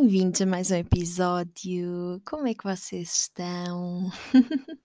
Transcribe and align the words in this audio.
Bem-vindos 0.00 0.40
a 0.40 0.46
mais 0.46 0.70
um 0.70 0.76
episódio. 0.76 2.22
Como 2.24 2.46
é 2.46 2.54
que 2.54 2.62
vocês 2.62 3.22
estão? 3.22 4.08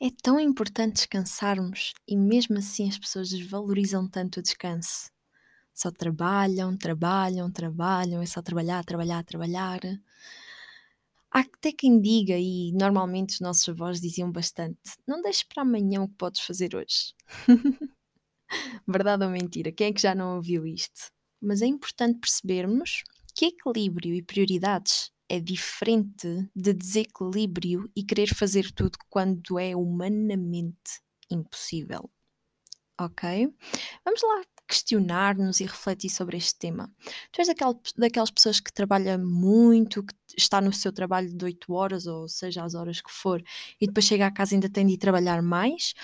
É 0.00 0.10
tão 0.22 0.38
importante 0.38 0.94
descansarmos 0.94 1.92
e 2.06 2.16
mesmo 2.16 2.56
assim 2.58 2.88
as 2.88 2.96
pessoas 2.96 3.30
desvalorizam 3.30 4.08
tanto 4.08 4.38
o 4.38 4.42
descanso. 4.42 5.10
Só 5.74 5.90
trabalham, 5.90 6.76
trabalham, 6.76 7.50
trabalham, 7.50 8.22
é 8.22 8.26
só 8.26 8.40
trabalhar, 8.40 8.84
trabalhar, 8.84 9.24
trabalhar. 9.24 9.80
Há 11.28 11.40
até 11.40 11.72
quem 11.72 12.00
diga, 12.00 12.38
e 12.38 12.70
normalmente 12.72 13.34
os 13.34 13.40
nossos 13.40 13.68
avós 13.68 14.00
diziam 14.00 14.30
bastante: 14.30 14.78
não 15.04 15.20
deixes 15.20 15.42
para 15.42 15.62
amanhã 15.62 16.00
o 16.00 16.08
que 16.08 16.14
podes 16.14 16.42
fazer 16.42 16.76
hoje. 16.76 17.12
Verdade 18.86 19.24
ou 19.24 19.30
mentira? 19.30 19.72
Quem 19.72 19.88
é 19.88 19.92
que 19.92 20.00
já 20.00 20.14
não 20.14 20.36
ouviu 20.36 20.64
isto? 20.64 21.10
Mas 21.40 21.60
é 21.60 21.66
importante 21.66 22.20
percebermos 22.20 23.02
que 23.34 23.46
equilíbrio 23.46 24.14
e 24.14 24.22
prioridades 24.22 25.10
é 25.28 25.40
diferente 25.40 26.48
de 26.54 26.72
desequilíbrio 26.72 27.90
e 27.96 28.04
querer 28.04 28.34
fazer 28.34 28.70
tudo 28.72 28.98
quando 29.08 29.58
é 29.58 29.74
humanamente 29.74 31.00
impossível. 31.30 32.10
Ok? 33.00 33.48
Vamos 34.04 34.22
lá 34.22 34.42
questionar-nos 34.68 35.60
e 35.60 35.64
refletir 35.64 36.10
sobre 36.10 36.36
este 36.36 36.58
tema. 36.58 36.90
Tu 37.30 37.40
és 37.40 37.48
daquela, 37.48 37.78
daquelas 37.96 38.30
pessoas 38.30 38.60
que 38.60 38.72
trabalha 38.72 39.18
muito, 39.18 40.04
que 40.04 40.14
está 40.36 40.60
no 40.60 40.72
seu 40.72 40.92
trabalho 40.92 41.32
de 41.34 41.44
8 41.44 41.72
horas, 41.72 42.06
ou 42.06 42.28
seja, 42.28 42.64
as 42.64 42.74
horas 42.74 43.00
que 43.00 43.10
for, 43.10 43.42
e 43.80 43.86
depois 43.86 44.06
chega 44.06 44.26
à 44.26 44.30
casa 44.30 44.54
e 44.54 44.56
ainda 44.56 44.70
tem 44.70 44.86
de 44.86 44.94
ir 44.94 44.98
trabalhar 44.98 45.42
mais? 45.42 45.94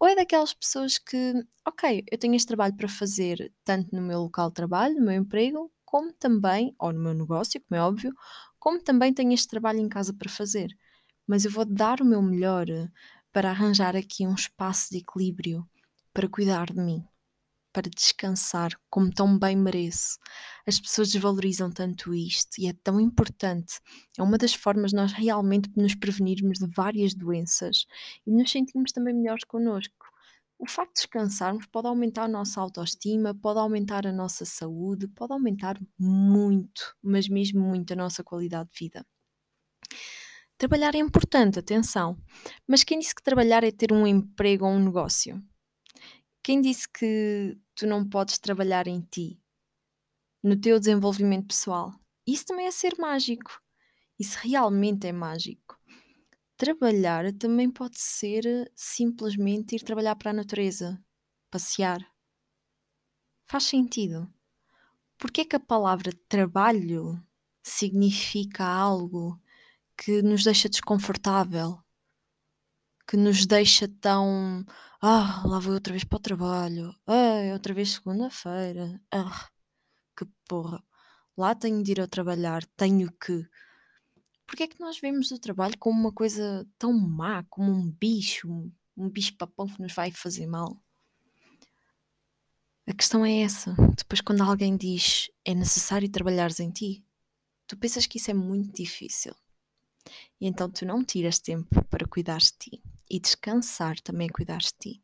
Ou 0.00 0.08
é 0.08 0.14
daquelas 0.14 0.52
pessoas 0.54 0.98
que, 0.98 1.34
ok, 1.66 2.04
eu 2.10 2.18
tenho 2.18 2.34
este 2.34 2.48
trabalho 2.48 2.76
para 2.76 2.88
fazer 2.88 3.52
tanto 3.64 3.94
no 3.94 4.02
meu 4.02 4.20
local 4.20 4.48
de 4.48 4.54
trabalho, 4.54 4.94
no 4.96 5.06
meu 5.06 5.14
emprego, 5.14 5.70
como 5.88 6.12
também, 6.12 6.74
ou 6.78 6.92
no 6.92 7.00
meu 7.00 7.14
negócio, 7.14 7.58
como 7.62 7.80
é 7.80 7.82
óbvio, 7.82 8.14
como 8.58 8.78
também 8.78 9.10
tenho 9.10 9.32
este 9.32 9.48
trabalho 9.48 9.78
em 9.78 9.88
casa 9.88 10.12
para 10.12 10.28
fazer. 10.28 10.76
Mas 11.26 11.46
eu 11.46 11.50
vou 11.50 11.64
dar 11.64 12.02
o 12.02 12.04
meu 12.04 12.20
melhor 12.20 12.68
eh, 12.68 12.90
para 13.32 13.48
arranjar 13.48 13.96
aqui 13.96 14.26
um 14.26 14.34
espaço 14.34 14.90
de 14.90 14.98
equilíbrio, 14.98 15.66
para 16.12 16.28
cuidar 16.28 16.66
de 16.66 16.78
mim, 16.78 17.02
para 17.72 17.88
descansar 17.88 18.78
como 18.90 19.10
tão 19.10 19.38
bem 19.38 19.56
mereço. 19.56 20.18
As 20.66 20.78
pessoas 20.78 21.10
desvalorizam 21.10 21.70
tanto 21.70 22.12
isto 22.12 22.58
e 22.58 22.66
é 22.68 22.74
tão 22.74 23.00
importante. 23.00 23.80
É 24.18 24.22
uma 24.22 24.36
das 24.36 24.52
formas 24.52 24.92
nós 24.92 25.12
realmente 25.12 25.70
nos 25.74 25.94
prevenirmos 25.94 26.58
de 26.58 26.66
várias 26.66 27.14
doenças 27.14 27.86
e 28.26 28.30
nos 28.30 28.50
sentirmos 28.50 28.92
também 28.92 29.14
melhores 29.14 29.44
connosco. 29.44 30.04
O 30.58 30.66
facto 30.66 30.94
de 30.94 31.02
descansarmos 31.02 31.66
pode 31.66 31.88
aumentar 31.88 32.24
a 32.24 32.28
nossa 32.28 32.60
autoestima, 32.60 33.34
pode 33.34 33.58
aumentar 33.60 34.06
a 34.06 34.12
nossa 34.12 34.44
saúde, 34.44 35.08
pode 35.08 35.32
aumentar 35.32 35.80
muito, 35.98 36.96
mas 37.02 37.28
mesmo 37.28 37.60
muito 37.60 37.92
a 37.92 37.96
nossa 37.96 38.22
qualidade 38.24 38.68
de 38.70 38.78
vida. 38.78 39.06
Trabalhar 40.56 40.94
é 40.94 40.98
importante, 40.98 41.58
atenção, 41.58 42.16
mas 42.66 42.82
quem 42.82 42.98
disse 42.98 43.14
que 43.14 43.22
trabalhar 43.22 43.62
é 43.62 43.70
ter 43.70 43.92
um 43.92 44.06
emprego 44.06 44.66
ou 44.66 44.72
um 44.72 44.84
negócio? 44.84 45.40
Quem 46.42 46.60
disse 46.60 46.88
que 46.88 47.56
tu 47.74 47.86
não 47.86 48.08
podes 48.08 48.38
trabalhar 48.38 48.86
em 48.88 49.00
ti, 49.02 49.40
no 50.42 50.60
teu 50.60 50.78
desenvolvimento 50.78 51.48
pessoal? 51.48 51.92
Isso 52.26 52.46
também 52.46 52.66
é 52.66 52.70
ser 52.70 52.96
mágico. 52.98 53.60
Isso 54.18 54.38
realmente 54.42 55.06
é 55.06 55.12
mágico. 55.12 55.77
Trabalhar 56.58 57.32
também 57.34 57.70
pode 57.70 58.00
ser 58.00 58.44
eh, 58.44 58.70
simplesmente 58.74 59.76
ir 59.76 59.82
trabalhar 59.84 60.16
para 60.16 60.32
a 60.32 60.34
natureza, 60.34 61.00
passear. 61.50 62.00
Faz 63.46 63.64
sentido. 63.64 64.28
Porque 65.18 65.42
é 65.42 65.44
que 65.44 65.56
a 65.56 65.60
palavra 65.60 66.12
trabalho 66.28 67.22
significa 67.62 68.64
algo 68.64 69.40
que 69.96 70.22
nos 70.22 70.44
deixa 70.44 70.68
desconfortável, 70.68 71.80
que 73.06 73.16
nos 73.16 73.46
deixa 73.46 73.88
tão. 74.00 74.64
Ah, 75.00 75.42
lá 75.46 75.58
vou 75.60 75.74
outra 75.74 75.92
vez 75.92 76.04
para 76.04 76.16
o 76.16 76.20
trabalho. 76.20 76.94
Ah, 77.06 77.52
outra 77.52 77.72
vez 77.72 77.90
segunda-feira. 77.94 79.00
Ah, 79.12 79.48
que 80.16 80.26
porra. 80.48 80.82
Lá 81.36 81.54
tenho 81.54 81.82
de 81.82 81.92
ir 81.92 82.00
a 82.00 82.08
trabalhar, 82.08 82.64
tenho 82.76 83.10
que. 83.12 83.48
Porque 84.48 84.62
é 84.62 84.66
que 84.66 84.80
nós 84.80 84.98
vemos 84.98 85.30
o 85.30 85.38
trabalho 85.38 85.76
como 85.78 86.00
uma 86.00 86.10
coisa 86.10 86.66
tão 86.78 86.90
má, 86.90 87.44
como 87.50 87.70
um 87.70 87.90
bicho, 87.90 88.48
um 88.96 89.08
bicho-papão 89.10 89.68
que 89.68 89.80
nos 89.80 89.92
vai 89.92 90.10
fazer 90.10 90.46
mal? 90.46 90.82
A 92.86 92.94
questão 92.94 93.26
é 93.26 93.42
essa. 93.42 93.76
Depois, 93.94 94.22
quando 94.22 94.42
alguém 94.42 94.74
diz 94.74 95.30
é 95.44 95.54
necessário 95.54 96.08
trabalhares 96.08 96.60
em 96.60 96.70
ti, 96.70 97.04
tu 97.66 97.76
pensas 97.76 98.06
que 98.06 98.16
isso 98.16 98.30
é 98.30 98.34
muito 98.34 98.74
difícil. 98.74 99.34
E 100.40 100.46
então 100.46 100.70
tu 100.70 100.86
não 100.86 101.04
tiras 101.04 101.38
tempo 101.38 101.84
para 101.84 102.08
cuidar 102.08 102.38
de 102.38 102.52
ti. 102.52 102.82
E 103.10 103.20
descansar 103.20 104.00
também 104.00 104.28
cuidar 104.30 104.58
de 104.58 104.72
ti. 104.72 105.02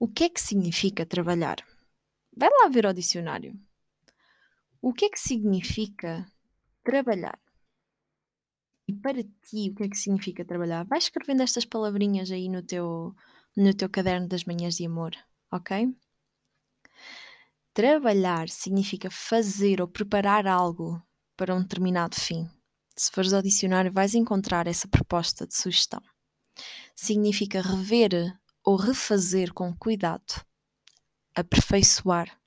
O 0.00 0.08
que 0.08 0.24
é 0.24 0.28
que 0.28 0.40
significa 0.40 1.06
trabalhar? 1.06 1.64
Vai 2.36 2.50
lá 2.50 2.68
ver 2.68 2.86
o 2.86 2.92
dicionário. 2.92 3.56
O 4.82 4.92
que 4.92 5.04
é 5.04 5.10
que 5.10 5.20
significa 5.20 6.26
trabalhar? 6.82 7.38
Para 9.02 9.22
ti, 9.22 9.70
o 9.70 9.74
que 9.74 9.84
é 9.84 9.88
que 9.88 9.96
significa 9.96 10.44
trabalhar? 10.44 10.84
Vai 10.84 10.98
escrevendo 10.98 11.42
estas 11.42 11.64
palavrinhas 11.64 12.30
aí 12.30 12.48
no 12.48 12.62
teu, 12.62 13.14
no 13.56 13.74
teu 13.74 13.88
caderno 13.88 14.28
das 14.28 14.44
manhãs 14.44 14.76
de 14.76 14.84
amor, 14.84 15.12
ok? 15.50 15.88
Trabalhar 17.72 18.48
significa 18.48 19.10
fazer 19.10 19.80
ou 19.80 19.88
preparar 19.88 20.46
algo 20.46 21.00
para 21.36 21.54
um 21.54 21.62
determinado 21.62 22.16
fim. 22.16 22.48
Se 22.96 23.10
fores 23.10 23.32
ao 23.32 23.40
dicionário, 23.40 23.92
vais 23.92 24.14
encontrar 24.14 24.66
essa 24.66 24.88
proposta 24.88 25.46
de 25.46 25.54
sugestão. 25.54 26.02
Significa 26.94 27.62
rever 27.62 28.38
ou 28.62 28.76
refazer 28.76 29.54
com 29.54 29.74
cuidado, 29.74 30.44
aperfeiçoar. 31.34 32.38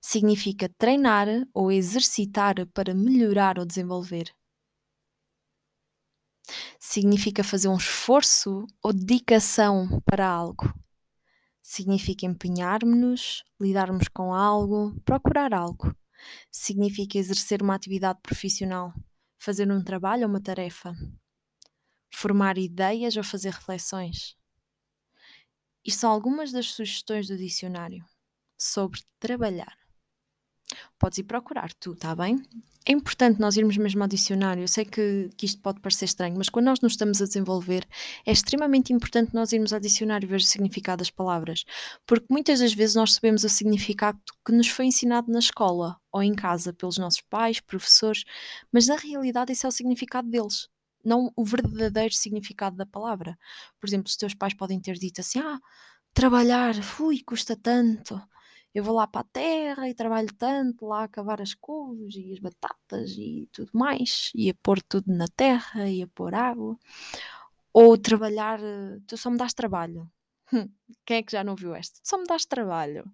Significa 0.00 0.68
treinar 0.68 1.26
ou 1.52 1.72
exercitar 1.72 2.54
para 2.68 2.94
melhorar 2.94 3.58
ou 3.58 3.64
desenvolver 3.64 4.32
significa 6.78 7.44
fazer 7.44 7.68
um 7.68 7.76
esforço 7.76 8.66
ou 8.82 8.92
dedicação 8.92 10.00
para 10.04 10.28
algo. 10.28 10.72
Significa 11.62 12.26
empenhar-nos, 12.26 13.44
lidarmos 13.60 14.08
com 14.08 14.34
algo, 14.34 15.00
procurar 15.04 15.54
algo. 15.54 15.94
Significa 16.50 17.18
exercer 17.18 17.62
uma 17.62 17.74
atividade 17.74 18.18
profissional, 18.22 18.92
fazer 19.38 19.70
um 19.70 19.82
trabalho 19.82 20.24
ou 20.24 20.28
uma 20.28 20.40
tarefa, 20.40 20.94
formar 22.12 22.58
ideias 22.58 23.16
ou 23.16 23.24
fazer 23.24 23.52
reflexões. 23.52 24.36
Isto 25.84 26.00
são 26.00 26.10
algumas 26.10 26.52
das 26.52 26.66
sugestões 26.66 27.28
do 27.28 27.36
dicionário 27.36 28.04
sobre 28.58 29.00
trabalhar. 29.18 29.79
Podes 30.98 31.18
ir 31.18 31.24
procurar 31.24 31.72
tu, 31.74 31.92
está 31.92 32.14
bem? 32.14 32.42
É 32.86 32.92
importante 32.92 33.38
nós 33.38 33.56
irmos 33.56 33.76
mesmo 33.76 34.02
ao 34.02 34.08
dicionário. 34.08 34.62
Eu 34.62 34.68
sei 34.68 34.84
que, 34.84 35.30
que 35.36 35.44
isto 35.44 35.60
pode 35.60 35.80
parecer 35.80 36.06
estranho, 36.06 36.36
mas 36.36 36.48
quando 36.48 36.66
nós 36.66 36.80
nos 36.80 36.92
estamos 36.92 37.20
a 37.20 37.26
desenvolver, 37.26 37.86
é 38.24 38.32
extremamente 38.32 38.92
importante 38.92 39.34
nós 39.34 39.52
irmos 39.52 39.72
ao 39.72 39.80
dicionário 39.80 40.26
ver 40.26 40.36
o 40.36 40.40
significado 40.40 41.00
das 41.00 41.10
palavras. 41.10 41.64
Porque 42.06 42.26
muitas 42.30 42.60
das 42.60 42.72
vezes 42.72 42.96
nós 42.96 43.14
sabemos 43.14 43.44
o 43.44 43.48
significado 43.48 44.18
que 44.44 44.52
nos 44.52 44.68
foi 44.68 44.86
ensinado 44.86 45.30
na 45.30 45.38
escola 45.38 45.98
ou 46.10 46.22
em 46.22 46.34
casa 46.34 46.72
pelos 46.72 46.96
nossos 46.96 47.20
pais, 47.20 47.60
professores, 47.60 48.24
mas 48.72 48.86
na 48.86 48.96
realidade 48.96 49.52
esse 49.52 49.66
é 49.66 49.68
o 49.68 49.72
significado 49.72 50.28
deles 50.28 50.68
não 51.04 51.32
o 51.34 51.44
verdadeiro 51.44 52.12
significado 52.14 52.76
da 52.76 52.84
palavra. 52.84 53.38
Por 53.80 53.88
exemplo, 53.88 54.08
os 54.08 54.16
teus 54.16 54.34
pais 54.34 54.52
podem 54.52 54.78
ter 54.78 54.96
dito 54.96 55.20
assim: 55.20 55.38
ah, 55.38 55.58
trabalhar, 56.12 56.74
ui, 57.00 57.22
custa 57.22 57.56
tanto 57.56 58.20
eu 58.74 58.84
vou 58.84 58.94
lá 58.94 59.06
para 59.06 59.22
a 59.22 59.24
terra 59.24 59.88
e 59.88 59.94
trabalho 59.94 60.28
tanto 60.38 60.86
lá 60.86 61.04
a 61.04 61.08
cavar 61.08 61.40
as 61.40 61.54
couves 61.54 62.14
e 62.16 62.32
as 62.32 62.38
batatas 62.38 63.10
e 63.18 63.48
tudo 63.52 63.70
mais, 63.74 64.30
e 64.34 64.50
a 64.50 64.54
pôr 64.62 64.80
tudo 64.82 65.12
na 65.12 65.26
terra 65.28 65.88
e 65.88 66.02
a 66.02 66.08
pôr 66.08 66.34
água. 66.34 66.78
Ou 67.72 67.96
trabalhar, 67.98 68.60
eh, 68.62 68.98
tu 69.06 69.16
só 69.16 69.30
me 69.30 69.38
dás 69.38 69.54
trabalho. 69.54 70.10
Quem 71.06 71.18
é 71.18 71.22
que 71.22 71.32
já 71.32 71.44
não 71.44 71.56
viu 71.56 71.74
esta? 71.74 72.00
Tu 72.02 72.08
só 72.08 72.18
me 72.18 72.26
dás 72.26 72.46
trabalho. 72.46 73.04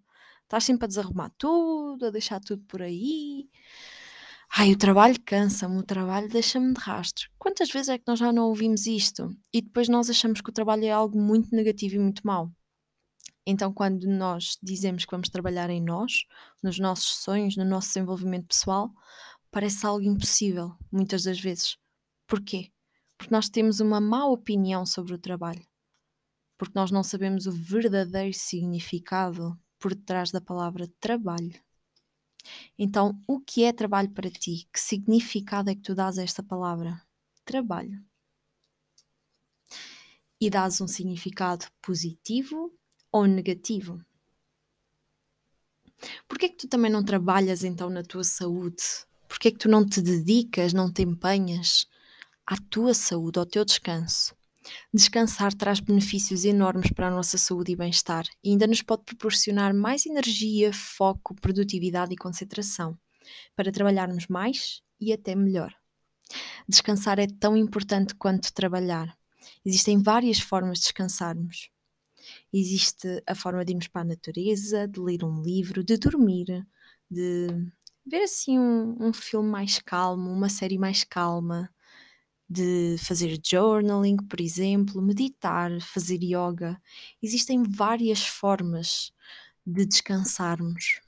Estás 0.45 0.65
sempre 0.65 0.85
a 0.87 0.89
desarrumar 0.89 1.33
tudo, 1.39 2.07
a 2.07 2.11
deixar 2.11 2.41
tudo 2.41 2.63
por 2.65 2.83
aí. 2.83 3.49
Ai, 4.59 4.73
o 4.73 4.79
trabalho 4.79 5.17
cansa-me, 5.25 5.79
o 5.79 5.83
trabalho 5.83 6.29
deixa-me 6.29 6.73
de 6.73 6.81
rastro. 6.81 7.29
Quantas 7.39 7.71
vezes 7.71 7.89
é 7.91 7.99
que 7.99 8.05
nós 8.07 8.19
já 8.19 8.33
não 8.33 8.49
ouvimos 8.49 8.87
isto? 8.87 9.37
E 9.53 9.61
depois 9.61 9.89
nós 9.89 10.09
achamos 10.09 10.41
que 10.41 10.51
o 10.51 10.53
trabalho 10.53 10.85
é 10.85 10.91
algo 10.91 11.21
muito 11.21 11.55
negativo 11.55 11.97
e 11.97 11.99
muito 11.99 12.27
mau. 12.27 12.51
Então, 13.47 13.73
quando 13.73 14.09
nós 14.09 14.59
dizemos 14.61 15.05
que 15.05 15.11
vamos 15.13 15.29
trabalhar 15.29 15.71
em 15.71 15.81
nós, 15.81 16.25
nos 16.61 16.79
nossos 16.81 17.19
sonhos, 17.19 17.57
no 17.57 17.65
nosso 17.65 17.89
desenvolvimento 17.89 18.49
pessoal, 18.49 18.93
parece 19.53 19.87
algo 19.87 20.03
impossível, 20.03 20.77
muitas 20.91 21.23
das 21.23 21.39
vezes. 21.39 21.79
Porquê? 22.27 22.73
Porque 23.17 23.33
nós 23.33 23.49
temos 23.49 23.79
uma 23.79 24.01
má 24.01 24.27
opinião 24.27 24.85
sobre 24.85 25.15
o 25.15 25.19
trabalho. 25.19 25.65
Porque 26.59 26.77
nós 26.77 26.91
não 26.91 27.05
sabemos 27.05 27.47
o 27.47 27.53
verdadeiro 27.53 28.37
significado 28.37 29.57
por 29.79 29.95
detrás 29.95 30.33
da 30.33 30.41
palavra 30.41 30.91
trabalho. 30.99 31.55
Então, 32.77 33.21
o 33.27 33.41
que 33.41 33.65
é 33.65 33.73
trabalho 33.73 34.11
para 34.11 34.31
ti? 34.31 34.69
Que 34.73 34.81
significado 34.81 35.71
é 35.71 35.75
que 35.75 35.83
tu 35.83 35.95
dás 35.95 36.19
a 36.19 36.23
esta 36.23 36.43
palavra? 36.43 37.01
Trabalho. 37.45 38.05
E 40.41 40.51
dás 40.51 40.81
um 40.81 40.89
significado 40.89 41.67
positivo 41.81 42.77
ou 43.13 43.27
negativo? 43.27 44.01
Porquê 46.29 46.47
é 46.47 46.49
que 46.49 46.57
tu 46.57 46.69
também 46.69 46.91
não 46.91 47.05
trabalhas 47.05 47.65
então 47.65 47.89
na 47.89 48.03
tua 48.03 48.25
saúde? 48.25 48.83
Porquê 49.29 49.49
é 49.49 49.51
que 49.51 49.59
tu 49.59 49.69
não 49.69 49.85
te 49.85 50.01
dedicas, 50.01 50.73
não 50.73 50.93
te 50.93 51.03
empenhas 51.03 51.87
à 52.47 52.57
tua 52.57 52.95
saúde, 52.95 53.39
ao 53.39 53.47
teu 53.47 53.65
descanso? 53.65 54.35
Descansar 54.93 55.55
traz 55.55 55.81
benefícios 55.81 56.45
enormes 56.45 56.91
para 56.91 57.09
a 57.09 57.11
nossa 57.11 57.39
saúde 57.39 57.73
e 57.73 57.77
bem-estar 57.77 58.25
e 58.43 58.51
ainda 58.51 58.67
nos 58.67 58.83
pode 58.83 59.05
proporcionar 59.05 59.73
mais 59.73 60.07
energia, 60.07 60.73
foco, 60.73 61.35
produtividade 61.35 62.13
e 62.13 62.17
concentração 62.17 62.99
para 63.55 63.73
trabalharmos 63.73 64.27
mais 64.27 64.83
e 65.01 65.13
até 65.13 65.35
melhor. 65.35 65.75
Descansar 66.69 67.19
é 67.19 67.27
tão 67.27 67.57
importante 67.57 68.15
quanto 68.15 68.53
trabalhar. 68.53 69.17
Existem 69.65 70.03
várias 70.03 70.41
formas 70.41 70.79
de 70.79 70.85
descansarmos. 70.85 71.71
Existe 72.53 73.23
a 73.27 73.35
forma 73.35 73.65
de 73.65 73.73
irmos 73.73 73.89
para 73.89 74.03
a 74.03 74.05
natureza, 74.05 74.87
de 74.89 75.01
ler 75.01 75.25
um 75.25 75.43
livro, 75.43 75.85
de 75.85 75.97
dormir, 75.97 76.67
de 77.11 77.49
ver 78.07 78.23
assim 78.23 78.59
um, 78.59 78.97
um 79.01 79.13
filme 79.13 79.49
mais 79.49 79.79
calmo, 79.79 80.31
uma 80.31 80.49
série 80.49 80.79
mais 80.79 81.05
calma, 81.05 81.69
de 82.49 82.97
fazer 82.99 83.39
journaling, 83.45 84.17
por 84.17 84.41
exemplo, 84.41 85.03
meditar, 85.03 85.81
fazer 85.81 86.21
yoga. 86.23 86.81
Existem 87.23 87.63
várias 87.63 88.27
formas 88.27 89.13
de 89.67 89.85
descansarmos. 89.85 91.01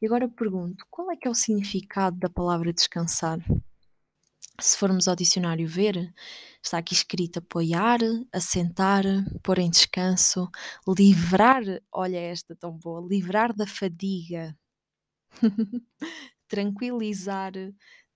E 0.00 0.06
agora 0.06 0.28
pergunto, 0.28 0.84
qual 0.90 1.10
é 1.10 1.16
que 1.16 1.28
é 1.28 1.30
o 1.30 1.34
significado 1.34 2.18
da 2.18 2.30
palavra 2.30 2.72
descansar? 2.72 3.38
Se 4.60 4.76
formos 4.76 5.08
ao 5.08 5.16
dicionário 5.16 5.66
ver, 5.66 6.12
está 6.62 6.78
aqui 6.78 6.92
escrito 6.92 7.38
apoiar, 7.38 7.98
assentar, 8.32 9.04
pôr 9.42 9.58
em 9.58 9.70
descanso, 9.70 10.50
livrar, 10.86 11.62
olha 11.92 12.18
esta 12.18 12.54
tão 12.54 12.72
boa, 12.76 13.06
livrar 13.08 13.54
da 13.54 13.66
fadiga, 13.66 14.54
tranquilizar, 16.48 17.52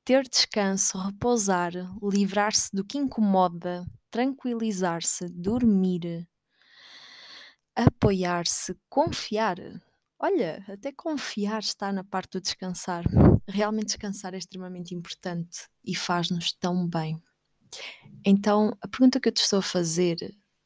ter 0.05 0.23
descanso, 0.29 0.99
repousar, 0.99 1.73
livrar-se 2.03 2.69
do 2.75 2.85
que 2.85 2.99
incomoda, 2.99 3.87
tranquilizar-se, 4.11 5.27
dormir, 5.29 6.29
apoiar-se, 7.75 8.77
confiar. 8.89 9.57
Olha, 10.27 10.65
até 10.69 10.91
confiar 10.91 11.59
está 11.59 11.93
na 11.93 12.03
parte 12.03 12.39
do 12.39 12.41
descansar. 12.41 13.05
Realmente 13.47 13.89
descansar 13.89 14.33
é 14.33 14.39
extremamente 14.39 14.95
importante 14.95 15.69
e 15.85 15.95
faz-nos 15.95 16.51
tão 16.55 16.89
bem. 16.89 17.23
Então, 18.25 18.75
a 18.81 18.89
pergunta 18.89 19.21
que 19.21 19.29
eu 19.29 19.33
te 19.33 19.43
estou 19.43 19.59
a 19.59 19.63
fazer 19.63 20.17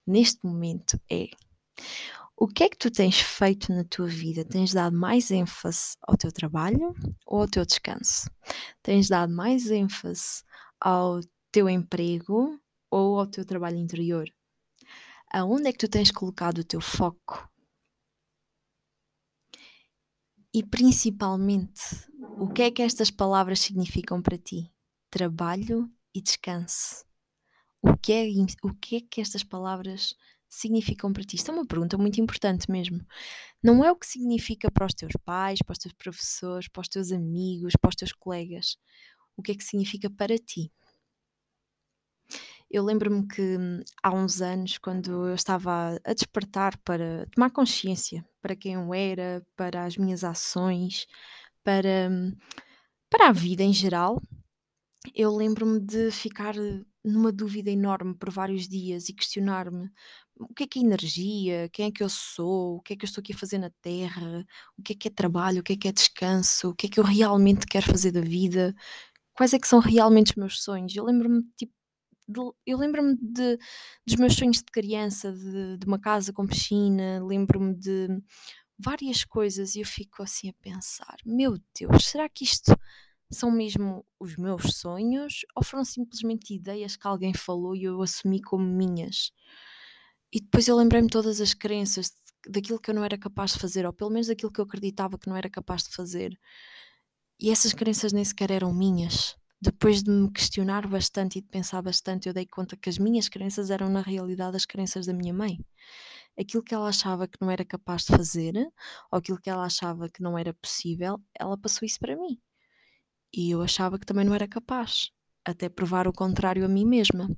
neste 0.07 0.47
momento 0.47 0.97
é: 1.11 1.27
o 2.37 2.47
que 2.47 2.63
é 2.63 2.69
que 2.69 2.79
tu 2.79 2.89
tens 2.89 3.19
feito 3.19 3.73
na 3.73 3.83
tua 3.83 4.07
vida? 4.07 4.45
Tens 4.45 4.73
dado 4.73 4.97
mais 4.97 5.29
ênfase 5.33 5.97
ao 6.03 6.17
teu 6.17 6.31
trabalho 6.31 6.95
ou 7.27 7.41
ao 7.41 7.49
teu 7.49 7.67
descanso? 7.67 8.31
Tens 8.81 9.09
dado 9.09 9.35
mais 9.35 9.73
ênfase 9.73 10.45
ao 10.81 11.19
teu 11.51 11.69
emprego 11.69 12.57
ou 12.89 13.19
ao 13.19 13.27
teu 13.27 13.45
trabalho 13.45 13.79
interior? 13.79 14.31
Aonde 15.33 15.67
é 15.67 15.73
que 15.73 15.79
tu 15.79 15.89
tens 15.89 16.13
colocado 16.13 16.59
o 16.59 16.65
teu 16.65 16.81
foco? 16.81 17.51
E 20.55 20.63
principalmente, 20.63 21.83
o 22.39 22.49
que 22.49 22.63
é 22.63 22.71
que 22.71 22.81
estas 22.81 23.11
palavras 23.11 23.61
significam 23.61 24.23
para 24.23 24.39
ti? 24.39 24.73
Trabalho 25.11 25.93
e 26.15 26.23
descanso. 26.23 27.05
O 27.83 27.95
que 27.97 28.13
é, 28.13 28.25
o 28.63 28.75
que, 28.75 28.97
é 28.97 29.01
que 29.03 29.21
estas 29.21 29.45
palavras 29.45 30.17
significam 30.49 31.13
para 31.13 31.23
ti? 31.23 31.37
Isto 31.37 31.51
é 31.51 31.55
uma 31.55 31.67
pergunta 31.67 31.99
muito 31.99 32.19
importante 32.19 32.71
mesmo. 32.71 33.07
Não 33.63 33.85
é 33.85 33.93
o 33.93 33.97
que 33.97 34.07
significa 34.07 34.71
para 34.71 34.87
os 34.87 34.95
teus 34.95 35.13
pais, 35.23 35.61
para 35.61 35.73
os 35.75 35.79
teus 35.79 35.93
professores, 35.93 36.67
para 36.67 36.81
os 36.81 36.89
teus 36.89 37.13
amigos, 37.13 37.75
para 37.79 37.91
os 37.91 37.97
teus 37.97 38.13
colegas. 38.13 38.79
O 39.37 39.43
que 39.43 39.53
é 39.53 39.55
que 39.55 39.65
significa 39.65 40.09
para 40.09 40.39
ti? 40.39 40.73
Eu 42.71 42.85
lembro-me 42.85 43.29
que 43.29 43.59
hum, 43.59 43.81
há 44.03 44.15
uns 44.15 44.41
anos, 44.41 44.79
quando 44.79 45.29
eu 45.29 45.35
estava 45.35 46.01
a 46.03 46.15
despertar 46.15 46.77
para 46.79 47.27
tomar 47.35 47.51
consciência 47.51 48.27
para 48.49 48.57
quem 48.57 48.73
eu 48.73 48.95
era, 48.95 49.47
para 49.55 49.85
as 49.85 49.99
minhas 49.99 50.25
ações, 50.25 51.07
para, 51.63 52.11
para 53.11 53.29
a 53.29 53.33
vida 53.33 53.63
em 53.63 53.75
geral, 53.75 54.23
eu 55.15 55.37
lembro-me 55.37 55.79
de 55.79 56.11
ficar 56.11 56.55
numa 57.05 57.31
dúvida 57.31 57.71
enorme 57.71 58.15
por 58.15 58.31
vários 58.31 58.67
dias 58.67 59.11
e 59.11 59.15
questionar-me 59.15 59.91
o 60.41 60.55
que 60.55 60.65
é 60.65 60.67
que 60.67 60.79
é 60.79 60.83
energia, 60.83 61.69
quem 61.71 61.89
é 61.89 61.91
que 61.93 62.03
eu 62.03 62.09
sou, 62.09 62.77
o 62.77 62.81
que 62.81 62.95
é 62.95 62.97
que 62.97 63.05
eu 63.05 63.09
estou 63.09 63.21
aqui 63.21 63.35
a 63.35 63.37
fazer 63.37 63.59
na 63.59 63.71
Terra, 63.83 64.47
o 64.79 64.83
que 64.83 64.95
é 64.95 64.97
que 64.97 65.09
é 65.09 65.11
trabalho, 65.11 65.61
o 65.61 65.63
que 65.63 65.75
é 65.75 65.77
que 65.77 65.89
é 65.89 65.93
descanso, 65.93 66.71
o 66.71 66.75
que 66.75 66.87
é 66.87 66.89
que 66.89 67.01
eu 67.01 67.05
realmente 67.05 67.67
quero 67.67 67.85
fazer 67.87 68.13
da 68.13 68.23
vida, 68.23 68.75
quais 69.35 69.53
é 69.53 69.59
que 69.59 69.69
são 69.69 69.79
realmente 69.79 70.31
os 70.31 70.37
meus 70.37 70.63
sonhos. 70.63 70.97
Eu 70.97 71.05
lembro-me 71.05 71.43
tipo, 71.55 71.73
eu 72.67 72.77
lembro-me 72.77 73.17
de, 73.17 73.59
dos 74.07 74.17
meus 74.17 74.35
sonhos 74.35 74.59
de 74.59 74.65
criança, 74.65 75.33
de, 75.33 75.79
de 75.79 75.87
uma 75.87 75.99
casa 75.99 76.33
com 76.33 76.47
piscina, 76.47 77.25
lembro-me 77.25 77.75
de 77.75 78.09
várias 78.79 79.25
coisas 79.25 79.75
e 79.75 79.81
eu 79.81 79.87
fico 79.87 80.23
assim 80.23 80.51
a 80.51 80.55
pensar: 80.63 81.17
meu 81.25 81.59
Deus, 81.79 82.07
será 82.07 82.29
que 82.29 82.45
isto 82.45 82.75
são 83.31 83.51
mesmo 83.51 84.07
os 84.19 84.37
meus 84.37 84.77
sonhos 84.77 85.45
ou 85.55 85.63
foram 85.63 85.85
simplesmente 85.85 86.55
ideias 86.55 86.97
que 86.97 87.07
alguém 87.07 87.35
falou 87.35 87.75
e 87.75 87.85
eu 87.85 88.01
assumi 88.03 88.41
como 88.41 88.65
minhas? 88.65 89.33
E 90.33 90.41
depois 90.41 90.69
eu 90.69 90.77
lembrei-me 90.77 91.09
todas 91.09 91.41
as 91.41 91.55
crenças 91.55 92.13
daquilo 92.47 92.79
que 92.79 92.91
eu 92.91 92.95
não 92.95 93.05
era 93.05 93.19
capaz 93.19 93.53
de 93.53 93.59
fazer, 93.59 93.87
ou 93.87 93.93
pelo 93.93 94.11
menos 94.11 94.29
daquilo 94.29 94.53
que 94.53 94.61
eu 94.61 94.65
acreditava 94.65 95.19
que 95.19 95.29
não 95.29 95.37
era 95.37 95.49
capaz 95.51 95.85
de 95.85 95.95
fazer. 95.95 96.39
E 97.41 97.51
essas 97.51 97.73
crenças 97.73 98.13
nem 98.13 98.25
sequer 98.25 98.51
eram 98.51 98.73
minhas. 98.73 99.37
Depois 99.61 100.05
de 100.05 100.11
me 100.11 100.31
questionar 100.31 100.87
bastante 100.87 101.39
e 101.39 101.43
de 101.43 101.49
pensar 101.49 101.83
bastante, 101.83 102.29
eu 102.29 102.33
dei 102.33 102.47
conta 102.47 102.77
que 102.77 102.89
as 102.89 102.97
minhas 102.97 103.29
crenças 103.29 103.71
eram 103.71 103.89
na 103.89 104.01
realidade 104.01 104.57
as 104.57 104.65
crenças 104.65 105.07
da 105.07 105.13
minha 105.13 105.35
mãe. 105.35 105.59
Aquilo 106.39 106.63
que 106.63 106.73
ela 106.73 106.89
achava 106.89 107.27
que 107.27 107.39
não 107.41 107.51
era 107.51 107.65
capaz 107.65 108.03
de 108.05 108.17
fazer, 108.17 108.55
ou 109.11 109.19
aquilo 109.19 109.41
que 109.41 109.51
ela 109.51 109.65
achava 109.65 110.09
que 110.09 110.23
não 110.23 110.39
era 110.39 110.55
possível, 110.55 111.21
ela 111.35 111.59
passou 111.59 111.85
isso 111.85 111.99
para 111.99 112.17
mim. 112.17 112.41
E 113.35 113.51
eu 113.51 113.61
achava 113.61 113.99
que 113.99 114.07
também 114.07 114.25
não 114.25 114.33
era 114.33 114.47
capaz, 114.47 115.11
até 115.45 115.69
provar 115.69 116.07
o 116.07 116.13
contrário 116.13 116.65
a 116.65 116.69
mim 116.69 116.87
mesma. 116.87 117.29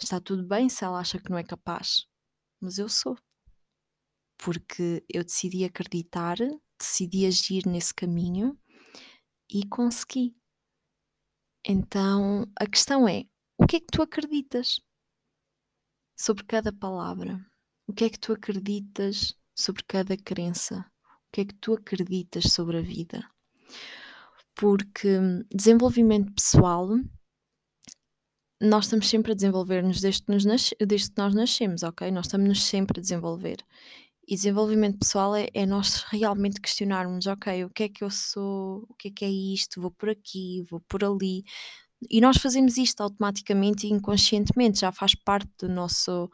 Está 0.00 0.20
tudo 0.20 0.46
bem 0.46 0.68
se 0.68 0.84
ela 0.84 1.00
acha 1.00 1.18
que 1.18 1.28
não 1.28 1.38
é 1.38 1.42
capaz, 1.42 2.06
mas 2.60 2.78
eu 2.78 2.88
sou. 2.88 3.16
Porque 4.38 5.04
eu 5.12 5.24
decidi 5.24 5.64
acreditar, 5.64 6.36
decidi 6.78 7.26
agir 7.26 7.66
nesse 7.66 7.92
caminho 7.92 8.56
e 9.50 9.66
consegui. 9.66 10.36
Então 11.64 12.46
a 12.58 12.66
questão 12.66 13.08
é: 13.08 13.24
o 13.56 13.66
que 13.66 13.76
é 13.76 13.80
que 13.80 13.86
tu 13.90 14.02
acreditas 14.02 14.80
sobre 16.16 16.44
cada 16.44 16.72
palavra? 16.72 17.44
O 17.86 17.92
que 17.92 18.04
é 18.04 18.10
que 18.10 18.18
tu 18.18 18.32
acreditas 18.32 19.34
sobre 19.54 19.82
cada 19.84 20.16
crença? 20.16 20.84
O 21.28 21.32
que 21.32 21.40
é 21.40 21.44
que 21.44 21.54
tu 21.54 21.74
acreditas 21.74 22.52
sobre 22.52 22.78
a 22.78 22.82
vida? 22.82 23.28
Porque 24.54 25.18
desenvolvimento 25.52 26.32
pessoal, 26.32 26.88
nós 28.60 28.84
estamos 28.84 29.08
sempre 29.08 29.32
a 29.32 29.34
desenvolver-nos 29.34 30.00
desde, 30.00 30.24
desde 30.86 31.10
que 31.10 31.18
nós 31.18 31.34
nascemos, 31.34 31.82
ok? 31.82 32.10
Nós 32.10 32.26
estamos 32.26 32.64
sempre 32.64 33.00
a 33.00 33.02
desenvolver. 33.02 33.64
E 34.26 34.34
desenvolvimento 34.34 34.98
pessoal 34.98 35.34
é, 35.34 35.48
é, 35.52 35.66
nós 35.66 36.04
realmente 36.08 36.60
questionarmos, 36.60 37.26
ok, 37.26 37.64
o 37.64 37.70
que 37.70 37.84
é 37.84 37.88
que 37.88 38.02
eu 38.02 38.10
sou, 38.10 38.86
o 38.88 38.94
que 38.94 39.08
é 39.08 39.10
que 39.10 39.24
é 39.24 39.30
isto, 39.30 39.80
vou 39.80 39.90
por 39.90 40.08
aqui, 40.08 40.62
vou 40.70 40.80
por 40.88 41.04
ali. 41.04 41.44
E 42.10 42.20
nós 42.20 42.38
fazemos 42.38 42.76
isto 42.78 43.02
automaticamente 43.02 43.86
e 43.86 43.92
inconscientemente, 43.92 44.80
já 44.80 44.92
faz 44.92 45.14
parte 45.14 45.50
do 45.58 45.68
nosso, 45.68 46.30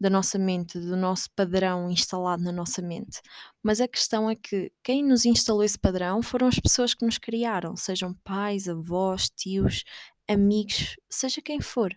da 0.00 0.10
nossa 0.10 0.38
mente, 0.38 0.78
do 0.80 0.96
nosso 0.96 1.28
padrão 1.34 1.90
instalado 1.90 2.42
na 2.42 2.52
nossa 2.52 2.82
mente. 2.82 3.20
Mas 3.62 3.80
a 3.80 3.88
questão 3.88 4.28
é 4.28 4.34
que 4.34 4.72
quem 4.82 5.04
nos 5.04 5.24
instalou 5.24 5.62
esse 5.62 5.78
padrão 5.78 6.22
foram 6.22 6.48
as 6.48 6.58
pessoas 6.58 6.94
que 6.94 7.04
nos 7.04 7.18
criaram, 7.18 7.76
sejam 7.76 8.14
pais, 8.24 8.68
avós, 8.68 9.28
tios, 9.30 9.84
amigos, 10.28 10.96
seja 11.08 11.40
quem 11.40 11.60
for. 11.60 11.90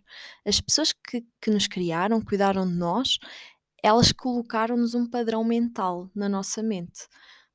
As 0.45 0.61
pessoas 0.61 0.93
que, 0.93 1.23
que 1.41 1.51
nos 1.51 1.67
criaram, 1.67 2.21
cuidaram 2.21 2.65
de 2.67 2.73
nós, 2.73 3.17
elas 3.83 4.11
colocaram-nos 4.11 4.93
um 4.93 5.09
padrão 5.09 5.43
mental 5.43 6.09
na 6.15 6.29
nossa 6.29 6.61
mente. 6.61 7.07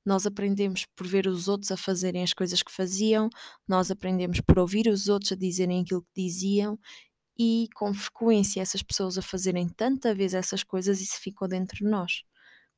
Nós 0.05 0.27
aprendemos 0.27 0.87
por 0.95 1.07
ver 1.07 1.27
os 1.27 1.49
outros 1.49 1.73
a 1.73 1.77
fazerem 1.77 2.23
as 2.23 2.33
coisas 2.33 2.63
que 2.63 2.71
faziam, 2.71 3.29
nós 3.67 3.91
aprendemos 3.91 4.41
por 4.41 4.59
ouvir 4.59 4.89
os 4.89 5.09
outros 5.09 5.33
a 5.33 5.37
dizerem 5.37 5.83
aquilo 5.83 6.03
que 6.03 6.23
diziam 6.23 6.79
e 7.39 7.69
com 7.75 7.93
frequência 7.93 8.61
essas 8.61 8.83
pessoas 8.83 9.19
a 9.19 9.23
fazerem 9.23 9.69
tanta 9.69 10.15
vez 10.15 10.33
essas 10.33 10.63
coisas, 10.63 11.01
isso 11.01 11.21
ficou 11.21 11.49
dentro 11.49 11.79
de 11.79 11.85
nós. 11.85 12.23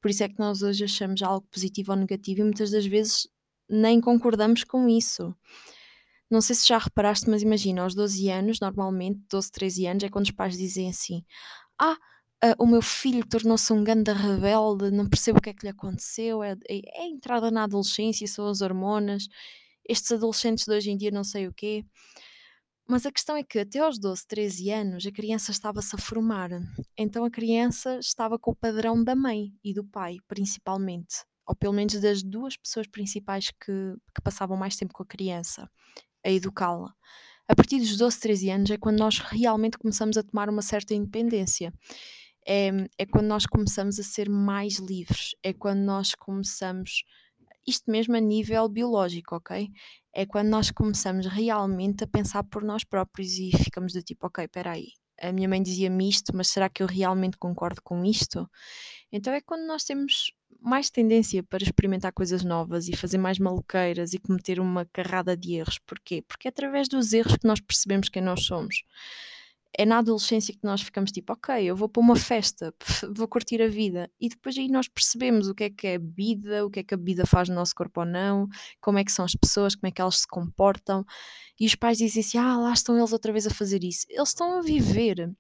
Por 0.01 0.11
isso 0.11 0.25
é 0.25 0.29
que 0.29 0.39
nós 0.39 0.63
hoje 0.63 0.85
achamos 0.85 1.23
algo 1.23 1.47
positivo 1.51 1.93
ou 1.93 1.99
negativo 1.99 2.41
e 2.41 2.45
muitas 2.45 2.71
das 2.71 2.87
vezes 2.87 3.29
nem 3.69 4.01
concordamos 4.01 4.65
com 4.65 4.89
isso. 4.89 5.35
Não 6.31 6.41
sei 6.41 6.55
se 6.55 6.69
já 6.69 6.79
reparaste, 6.79 7.29
mas 7.29 7.43
imagina, 7.43 7.83
aos 7.83 7.95
12 7.95 8.29
anos, 8.29 8.61
normalmente, 8.61 9.21
12, 9.31 9.51
13 9.51 9.87
anos, 9.87 10.05
é 10.05 10.09
quando 10.09 10.27
os 10.27 10.31
pais 10.31 10.57
dizem 10.57 10.89
assim: 10.89 11.25
Ah, 11.79 11.97
uh, 12.45 12.55
o 12.63 12.67
meu 12.67 12.83
filho 12.83 13.27
tornou-se 13.27 13.73
um 13.73 13.83
ganda 13.83 14.13
rebelde, 14.13 14.91
não 14.91 15.09
percebo 15.09 15.39
o 15.39 15.43
que 15.43 15.51
é 15.51 15.55
que 15.55 15.65
lhe 15.65 15.71
aconteceu, 15.71 16.43
é, 16.43 16.53
é, 16.69 17.03
é 17.03 17.07
entrada 17.07 17.51
na 17.51 17.65
adolescência, 17.65 18.27
são 18.27 18.47
as 18.47 18.61
hormonas, 18.61 19.29
estes 19.89 20.13
adolescentes 20.13 20.65
de 20.67 20.73
hoje 20.73 20.91
em 20.91 20.97
dia 20.97 21.11
não 21.11 21.25
sei 21.25 21.49
o 21.49 21.53
quê. 21.53 21.85
Mas 22.91 23.05
a 23.05 23.13
questão 23.13 23.37
é 23.37 23.43
que 23.43 23.59
até 23.59 23.81
aos 23.81 23.99
12, 23.99 24.27
13 24.27 24.71
anos 24.71 25.07
a 25.07 25.13
criança 25.13 25.51
estava-se 25.51 25.95
a 25.95 25.99
formar. 25.99 26.51
Então 26.97 27.23
a 27.23 27.31
criança 27.31 27.99
estava 27.99 28.39
com 28.39 28.53
o 28.53 28.57
padrão 28.57 29.05
da 29.05 29.15
mãe 29.15 29.53
e 29.63 29.75
do 29.75 29.85
pai, 29.85 30.17
principalmente. 30.27 31.17
Ou 31.47 31.55
pelo 31.55 31.75
menos 31.75 32.01
das 32.01 32.23
duas 32.23 32.57
pessoas 32.57 32.87
principais 32.87 33.51
que, 33.51 33.95
que 34.15 34.23
passavam 34.23 34.57
mais 34.57 34.75
tempo 34.75 34.95
com 34.95 35.03
a 35.03 35.07
criança, 35.07 35.71
a 36.25 36.31
educá-la. 36.31 36.95
A 37.47 37.55
partir 37.55 37.79
dos 37.79 37.97
12, 37.97 38.21
13 38.21 38.51
anos 38.51 38.71
é 38.71 38.79
quando 38.79 38.99
nós 38.99 39.19
realmente 39.19 39.79
começamos 39.79 40.17
a 40.17 40.23
tomar 40.23 40.49
uma 40.49 40.63
certa 40.63 40.95
independência. 40.95 41.73
É, 42.51 42.71
é 42.97 43.05
quando 43.05 43.27
nós 43.27 43.45
começamos 43.45 44.01
a 44.01 44.03
ser 44.03 44.31
mais 44.31 44.79
livres. 44.79 45.35
É 45.43 45.53
quando 45.53 45.81
nós 45.81 46.15
começamos 46.15 47.05
isto 47.67 47.91
mesmo 47.91 48.17
a 48.17 48.21
nível 48.21 48.67
biológico, 48.71 49.37
ok? 49.37 49.71
É 50.15 50.25
quando 50.25 50.49
nós 50.49 50.71
começamos 50.71 51.27
realmente 51.27 52.05
a 52.05 52.07
pensar 52.07 52.43
por 52.45 52.65
nós 52.65 52.85
próprios 52.85 53.35
e 53.39 53.51
ficamos 53.53 53.93
do 53.93 54.03
tipo, 54.03 54.27
ok, 54.27 54.47
espera 54.47 54.71
aí, 54.71 54.93
a 55.21 55.31
minha 55.31 55.47
mãe 55.47 55.63
dizia-me 55.63 56.09
isto, 56.09 56.35
mas 56.35 56.49
será 56.49 56.71
que 56.71 56.83
eu 56.83 56.87
realmente 56.87 57.37
concordo 57.37 57.83
com 57.83 58.03
isto? 58.03 58.49
Então 59.13 59.35
é 59.35 59.43
quando 59.43 59.67
nós 59.67 59.85
temos 59.85 60.33
mais 60.59 60.89
tendência 60.89 61.43
para 61.43 61.63
experimentar 61.63 62.13
coisas 62.13 62.43
novas 62.43 62.89
e 62.89 62.97
fazer 62.97 63.19
mais 63.19 63.39
maluqueiras 63.39 64.15
e 64.15 64.19
cometer 64.19 64.59
uma 64.59 64.87
carrada 64.87 65.37
de 65.37 65.55
erros. 65.55 65.79
Porquê? 65.87 66.23
Porque 66.27 66.49
é 66.49 66.51
através 66.51 66.89
dos 66.89 67.13
erros 67.13 67.37
que 67.37 67.47
nós 67.47 67.61
percebemos 67.61 68.09
quem 68.09 68.23
nós 68.23 68.45
somos 68.45 68.83
é 69.79 69.87
na 69.87 69.99
adolescência 69.99 70.53
que 70.53 70.65
nós 70.65 70.83
ficamos 70.83 71.13
tipo, 71.13 71.33
ok, 71.33 71.65
eu 71.65 71.77
vou 71.77 71.89
para 71.89 72.01
uma 72.01 72.17
festa, 72.17 72.75
vou 73.15 73.29
curtir 73.29 73.63
a 73.63 73.69
vida. 73.69 74.11
E 74.21 74.29
depois 74.29 74.59
aí 74.59 74.69
nós 74.69 74.89
percebemos 74.89 75.49
o 75.49 75.55
que 75.55 75.65
é 75.65 75.71
que 75.71 75.87
é 75.87 75.99
bebida, 75.99 76.67
o 76.67 76.71
que 76.71 76.81
é 76.81 76.83
que 76.83 76.95
a 76.95 76.97
bebida 76.97 77.25
faz 77.25 77.49
no 77.49 77.55
nosso 77.55 77.77
corpo 77.77 78.01
ou 78.01 78.07
não, 78.07 78.49
como 78.81 78.99
é 78.99 79.05
que 79.05 79.13
são 79.13 79.25
as 79.25 79.37
pessoas, 79.37 79.77
como 79.77 79.87
é 79.87 79.93
que 79.93 80.01
elas 80.01 80.19
se 80.19 80.27
comportam. 80.27 81.05
E 81.61 81.65
os 81.65 81.77
pais 81.77 81.99
dizem 81.99 82.21
assim, 82.21 82.39
ah, 82.39 82.59
lá 82.59 82.73
estão 82.73 82.99
eles 82.99 83.13
outra 83.13 83.33
vez 83.33 83.47
a 83.47 83.51
fazer 83.51 83.85
isso. 83.85 84.05
Eles 84.11 84.31
estão 84.31 84.59
a 84.59 84.63
viver. 84.63 85.33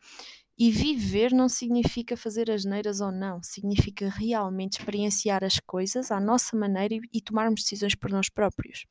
E 0.56 0.70
viver 0.70 1.32
não 1.32 1.48
significa 1.48 2.16
fazer 2.16 2.48
as 2.48 2.64
neiras 2.64 3.00
ou 3.00 3.10
não, 3.10 3.42
significa 3.42 4.08
realmente 4.08 4.78
experienciar 4.78 5.42
as 5.42 5.58
coisas 5.58 6.12
à 6.12 6.20
nossa 6.20 6.56
maneira 6.56 6.94
e, 6.94 7.00
e 7.12 7.20
tomarmos 7.20 7.62
decisões 7.62 7.96
por 7.96 8.10
nós 8.10 8.28
próprios. 8.28 8.86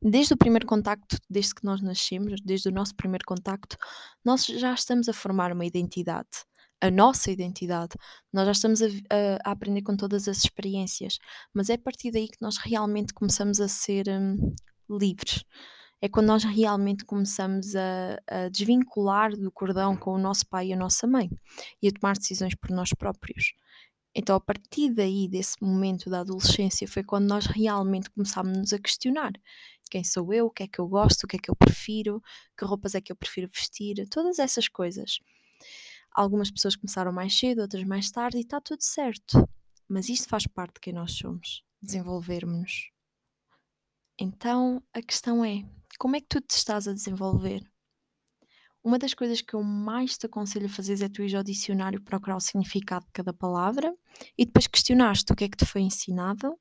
Desde 0.00 0.34
o 0.34 0.36
primeiro 0.36 0.66
contacto, 0.66 1.16
desde 1.28 1.54
que 1.54 1.64
nós 1.64 1.82
nascemos, 1.82 2.40
desde 2.42 2.68
o 2.68 2.72
nosso 2.72 2.94
primeiro 2.94 3.24
contacto, 3.26 3.76
nós 4.24 4.46
já 4.46 4.72
estamos 4.72 5.08
a 5.08 5.12
formar 5.12 5.52
uma 5.52 5.64
identidade, 5.64 6.28
a 6.80 6.90
nossa 6.90 7.30
identidade. 7.30 7.96
Nós 8.32 8.46
já 8.46 8.52
estamos 8.52 8.82
a, 8.82 8.86
a, 8.86 9.48
a 9.48 9.52
aprender 9.52 9.82
com 9.82 9.96
todas 9.96 10.28
as 10.28 10.38
experiências, 10.38 11.18
mas 11.52 11.70
é 11.70 11.74
a 11.74 11.78
partir 11.78 12.10
daí 12.10 12.28
que 12.28 12.40
nós 12.40 12.56
realmente 12.58 13.12
começamos 13.12 13.60
a 13.60 13.68
ser 13.68 14.08
hum, 14.08 14.54
livres. 14.90 15.44
É 16.00 16.08
quando 16.08 16.26
nós 16.26 16.44
realmente 16.44 17.04
começamos 17.04 17.74
a, 17.74 18.20
a 18.28 18.48
desvincular 18.50 19.34
do 19.34 19.50
cordão 19.50 19.96
com 19.96 20.12
o 20.12 20.18
nosso 20.18 20.46
pai 20.46 20.68
e 20.68 20.72
a 20.72 20.76
nossa 20.76 21.06
mãe 21.06 21.30
e 21.82 21.88
a 21.88 21.92
tomar 21.92 22.16
decisões 22.16 22.54
por 22.54 22.70
nós 22.70 22.90
próprios. 22.92 23.54
Então, 24.18 24.34
a 24.34 24.40
partir 24.40 24.94
daí, 24.94 25.28
desse 25.28 25.62
momento 25.62 26.08
da 26.08 26.20
adolescência, 26.20 26.88
foi 26.88 27.04
quando 27.04 27.28
nós 27.28 27.44
realmente 27.44 28.08
começámos 28.08 28.72
a 28.72 28.78
questionar 28.78 29.32
quem 29.90 30.02
sou 30.02 30.32
eu, 30.32 30.46
o 30.46 30.50
que 30.50 30.62
é 30.62 30.66
que 30.66 30.78
eu 30.78 30.88
gosto, 30.88 31.24
o 31.24 31.26
que 31.26 31.36
é 31.36 31.38
que 31.38 31.50
eu 31.50 31.54
prefiro, 31.54 32.22
que 32.56 32.64
roupas 32.64 32.94
é 32.94 33.00
que 33.02 33.12
eu 33.12 33.16
prefiro 33.16 33.46
vestir, 33.52 34.08
todas 34.08 34.38
essas 34.38 34.68
coisas. 34.68 35.18
Algumas 36.10 36.50
pessoas 36.50 36.74
começaram 36.74 37.12
mais 37.12 37.38
cedo, 37.38 37.60
outras 37.60 37.84
mais 37.84 38.10
tarde, 38.10 38.38
e 38.38 38.40
está 38.40 38.58
tudo 38.58 38.80
certo. 38.80 39.46
Mas 39.86 40.08
isto 40.08 40.30
faz 40.30 40.46
parte 40.46 40.76
de 40.76 40.80
quem 40.80 40.94
nós 40.94 41.12
somos, 41.12 41.62
desenvolvermos-nos. 41.82 42.88
Então, 44.18 44.82
a 44.94 45.02
questão 45.02 45.44
é: 45.44 45.62
como 45.98 46.16
é 46.16 46.20
que 46.22 46.26
tu 46.26 46.40
te 46.40 46.56
estás 46.56 46.88
a 46.88 46.94
desenvolver? 46.94 47.70
Uma 48.86 49.00
das 49.00 49.14
coisas 49.14 49.40
que 49.40 49.54
eu 49.54 49.64
mais 49.64 50.16
te 50.16 50.26
aconselho 50.26 50.66
a 50.66 50.68
fazer 50.68 51.02
é 51.02 51.08
tu 51.08 51.20
ir 51.20 51.34
ao 51.34 51.42
dicionário 51.42 52.00
procurar 52.00 52.36
o 52.36 52.40
significado 52.40 53.04
de 53.04 53.10
cada 53.10 53.32
palavra 53.32 53.92
e 54.38 54.46
depois 54.46 54.68
questionar-te 54.68 55.32
o 55.32 55.34
que 55.34 55.42
é 55.42 55.48
que 55.48 55.56
te 55.56 55.66
foi 55.66 55.80
ensinado, 55.80 56.56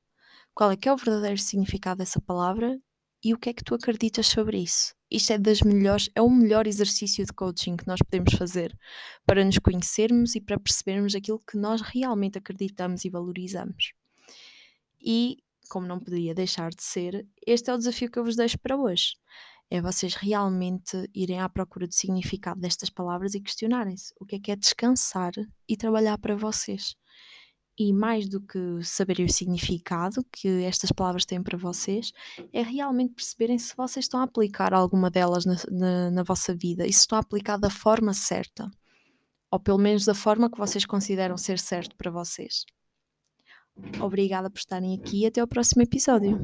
qual 0.51 0.71
é 0.71 0.75
que 0.75 0.89
é 0.89 0.91
o 0.91 0.97
verdadeiro 0.97 1.37
significado 1.37 1.99
dessa 1.99 2.19
palavra 2.19 2.79
e 3.23 3.31
o 3.31 3.37
que 3.37 3.49
é 3.49 3.53
que 3.53 3.63
tu 3.63 3.75
acreditas 3.75 4.25
sobre 4.25 4.57
isso. 4.57 4.95
Isto 5.11 5.33
é 5.33 5.37
das 5.37 5.61
melhores, 5.61 6.09
é 6.15 6.21
o 6.23 6.27
melhor 6.27 6.65
exercício 6.65 7.23
de 7.23 7.31
coaching 7.31 7.77
que 7.77 7.85
nós 7.85 7.99
podemos 7.99 8.33
fazer 8.33 8.75
para 9.23 9.45
nos 9.45 9.59
conhecermos 9.59 10.33
e 10.33 10.41
para 10.41 10.59
percebermos 10.59 11.13
aquilo 11.13 11.39
que 11.47 11.59
nós 11.59 11.79
realmente 11.79 12.39
acreditamos 12.39 13.05
e 13.05 13.09
valorizamos. 13.11 13.93
E, 14.99 15.37
como 15.69 15.85
não 15.85 15.99
poderia 15.99 16.33
deixar 16.33 16.71
de 16.71 16.81
ser, 16.81 17.27
este 17.45 17.69
é 17.69 17.73
o 17.75 17.77
desafio 17.77 18.09
que 18.09 18.17
eu 18.17 18.25
vos 18.25 18.35
deixo 18.35 18.57
para 18.57 18.75
hoje 18.75 19.13
é 19.69 19.81
vocês 19.81 20.13
realmente 20.13 21.09
irem 21.13 21.39
à 21.39 21.49
procura 21.49 21.87
do 21.87 21.93
significado 21.93 22.59
destas 22.59 22.89
palavras 22.89 23.33
e 23.33 23.41
questionarem-se 23.41 24.13
o 24.19 24.25
que 24.25 24.35
é 24.35 24.39
que 24.39 24.51
é 24.51 24.55
descansar 24.55 25.33
e 25.67 25.75
trabalhar 25.75 26.17
para 26.17 26.35
vocês. 26.35 26.95
E 27.77 27.91
mais 27.91 28.29
do 28.29 28.39
que 28.39 28.81
saberem 28.83 29.25
o 29.25 29.31
significado 29.31 30.25
que 30.31 30.63
estas 30.63 30.91
palavras 30.91 31.25
têm 31.25 31.43
para 31.43 31.57
vocês, 31.57 32.13
é 32.53 32.61
realmente 32.61 33.15
perceberem 33.15 33.57
se 33.57 33.75
vocês 33.75 34.05
estão 34.05 34.21
a 34.21 34.23
aplicar 34.23 34.73
alguma 34.73 35.09
delas 35.09 35.45
na, 35.45 35.55
na, 35.69 36.11
na 36.11 36.23
vossa 36.23 36.55
vida 36.55 36.87
e 36.87 36.93
se 36.93 36.99
estão 36.99 37.17
a 37.17 37.21
aplicar 37.21 37.57
da 37.57 37.69
forma 37.69 38.13
certa, 38.13 38.71
ou 39.51 39.59
pelo 39.59 39.77
menos 39.77 40.05
da 40.05 40.13
forma 40.13 40.49
que 40.49 40.57
vocês 40.57 40.85
consideram 40.85 41.37
ser 41.37 41.59
certo 41.59 41.97
para 41.97 42.09
vocês. 42.09 42.65
Obrigada 44.01 44.49
por 44.49 44.59
estarem 44.59 44.97
aqui 44.97 45.23
e 45.23 45.25
até 45.25 45.41
ao 45.41 45.47
próximo 45.47 45.81
episódio. 45.81 46.39